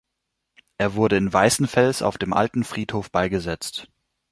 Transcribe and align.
Er 0.79 0.95
wurde 0.95 1.15
in 1.17 1.31
Weißenfels 1.31 2.01
auf 2.01 2.17
dem 2.17 2.33
Alten 2.33 2.63
Friedhof 2.63 3.11
beigesetzt. 3.11 3.87